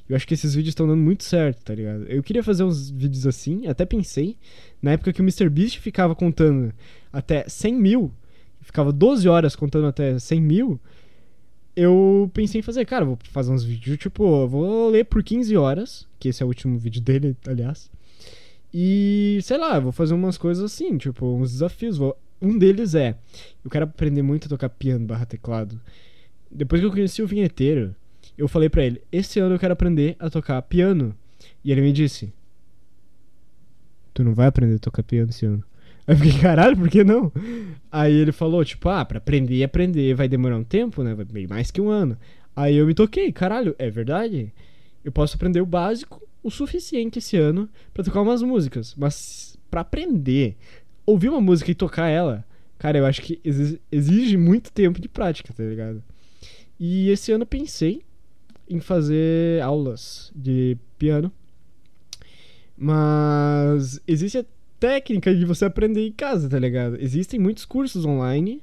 [0.09, 2.05] Eu acho que esses vídeos estão dando muito certo, tá ligado?
[2.05, 4.37] Eu queria fazer uns vídeos assim, até pensei.
[4.81, 6.73] Na época que o MrBeast ficava contando
[7.13, 8.13] até 100 mil,
[8.61, 10.81] ficava 12 horas contando até 100 mil,
[11.75, 16.07] eu pensei em fazer, cara, vou fazer uns vídeos, tipo, vou ler por 15 horas,
[16.19, 17.91] que esse é o último vídeo dele, aliás.
[18.73, 21.99] E, sei lá, vou fazer umas coisas assim, tipo, uns desafios.
[21.99, 22.17] Vou...
[22.41, 23.17] Um deles é,
[23.65, 25.81] eu quero aprender muito a tocar piano barra teclado.
[26.51, 27.95] Depois que eu conheci o vinheteiro,
[28.37, 31.15] eu falei para ele: esse ano eu quero aprender a tocar piano.
[31.65, 32.33] E ele me disse:
[34.13, 35.63] Tu não vai aprender a tocar piano esse ano.
[36.07, 37.31] Aí eu fiquei, caralho, por que não?
[37.91, 41.15] Aí ele falou, tipo, ah, pra aprender e aprender vai demorar um tempo, né?
[41.31, 42.17] Bem mais que um ano.
[42.57, 44.53] Aí eu me toquei, caralho, é verdade?
[45.05, 48.95] eu posso aprender o básico o suficiente esse ano pra tocar umas músicas.
[48.97, 50.57] Mas pra aprender,
[51.05, 52.45] ouvir uma música e tocar ela,
[52.79, 56.03] cara, eu acho que exi- exige muito tempo de prática, tá ligado?
[56.79, 58.03] E esse ano eu pensei
[58.69, 61.33] em fazer aulas de piano.
[62.77, 64.45] Mas existe
[64.83, 66.97] técnica de você aprender em casa, tá ligado?
[67.01, 68.61] Existem muitos cursos online,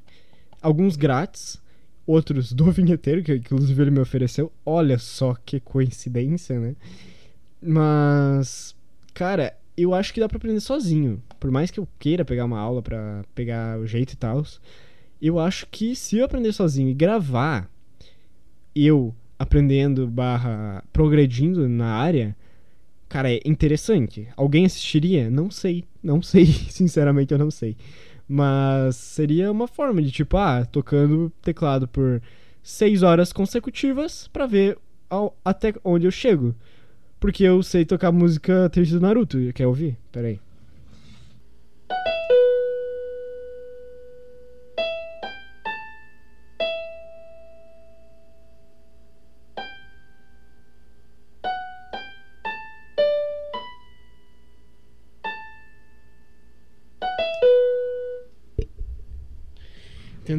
[0.61, 1.61] alguns grátis,
[2.05, 4.51] outros do vinheteiro, que inclusive ele me ofereceu.
[4.65, 6.75] Olha só que coincidência, né?
[7.61, 8.75] Mas,
[9.13, 11.23] cara, eu acho que dá pra aprender sozinho.
[11.39, 14.43] Por mais que eu queira pegar uma aula pra pegar o jeito e tal,
[15.21, 17.71] eu acho que se eu aprender sozinho e gravar
[18.75, 22.35] eu aprendendo barra progredindo na área,
[23.09, 24.27] cara, é interessante.
[24.37, 25.29] Alguém assistiria?
[25.29, 25.83] Não sei.
[26.01, 26.45] Não sei.
[26.69, 27.75] Sinceramente, eu não sei.
[28.27, 32.21] Mas seria uma forma de tipo, ah, tocando teclado por
[32.61, 34.77] seis horas consecutivas pra ver
[35.09, 36.55] ao- até onde eu chego.
[37.19, 39.37] Porque eu sei tocar música triste do Naruto.
[39.53, 39.97] Quer ouvir?
[40.11, 40.39] Pera aí.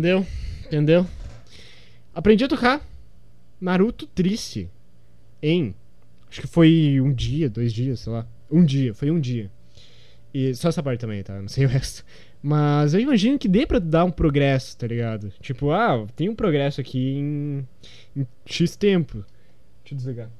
[0.01, 0.27] Entendeu?
[0.65, 1.07] Entendeu?
[2.15, 2.81] Aprendi a tocar
[3.61, 4.71] Naruto triste
[5.43, 5.75] em.
[6.27, 8.27] Acho que foi um dia, dois dias, sei lá.
[8.51, 9.51] Um dia, foi um dia.
[10.33, 11.39] E só essa parte também, tá?
[11.39, 12.03] Não sei o resto.
[12.43, 15.31] Mas eu imagino que dê pra dar um progresso, tá ligado?
[15.39, 17.69] Tipo, ah, tem um progresso aqui em,
[18.17, 19.23] em X tempo.
[19.83, 20.31] Deixa eu desligar.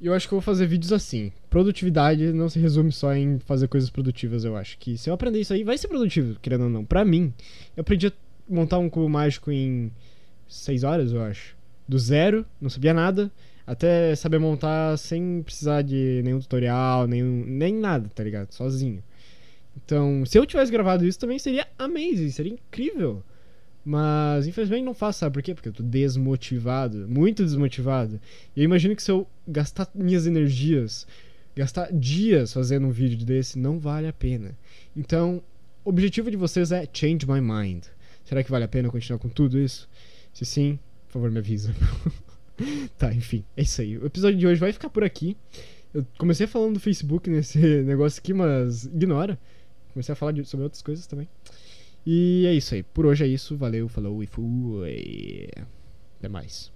[0.00, 1.32] E eu acho que eu vou fazer vídeos assim.
[1.50, 4.78] Produtividade não se resume só em fazer coisas produtivas, eu acho.
[4.78, 6.84] Que se eu aprender isso aí, vai ser produtivo, querendo ou não.
[6.84, 7.34] Pra mim,
[7.76, 8.12] eu aprendi a
[8.52, 9.90] montar um cubo mágico em
[10.48, 11.56] 6 horas, eu acho.
[11.88, 13.30] Do zero, não sabia nada,
[13.66, 18.52] até saber montar sem precisar de nenhum tutorial, nenhum, nem nada, tá ligado?
[18.52, 19.02] Sozinho.
[19.76, 23.22] Então, se eu tivesse gravado isso também seria amazing, seria incrível.
[23.84, 25.54] Mas infelizmente não faço, sabe por quê?
[25.54, 28.20] Porque eu tô desmotivado, muito desmotivado.
[28.54, 31.06] E eu imagino que se eu gastar minhas energias,
[31.56, 34.56] gastar dias fazendo um vídeo desse, não vale a pena.
[34.96, 35.42] Então,
[35.84, 37.84] o objetivo de vocês é change my mind.
[38.32, 39.86] Será que vale a pena continuar com tudo isso?
[40.32, 41.74] Se sim, por favor, me avisa.
[42.96, 43.98] tá, enfim, é isso aí.
[43.98, 45.36] O episódio de hoje vai ficar por aqui.
[45.92, 49.38] Eu comecei falando do Facebook nesse negócio aqui, mas ignora.
[49.92, 51.28] Comecei a falar de- sobre outras coisas também.
[52.06, 52.82] E é isso aí.
[52.82, 53.54] Por hoje é isso.
[53.54, 55.50] Valeu, falou e fui.
[56.18, 56.72] Até mais.